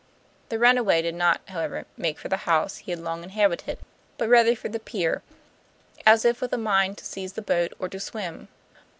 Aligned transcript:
The 0.49 0.57
runaway 0.57 1.03
did 1.03 1.13
not, 1.13 1.41
however, 1.49 1.85
make 1.95 2.17
for 2.17 2.27
the 2.27 2.49
house 2.49 2.77
he 2.79 2.91
had 2.91 2.99
long 3.01 3.21
inhabited, 3.21 3.77
but 4.17 4.29
rather 4.29 4.55
for 4.55 4.67
the 4.67 4.79
pier, 4.79 5.21
as 6.07 6.25
if 6.25 6.41
with 6.41 6.51
a 6.53 6.57
mind 6.57 6.97
to 6.97 7.05
seize 7.05 7.33
the 7.33 7.41
boat 7.43 7.71
or 7.77 7.87
to 7.89 7.99
swim. 7.99 8.47